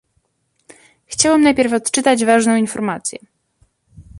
[1.05, 3.19] Chciałem najpierw odczytać ważną informację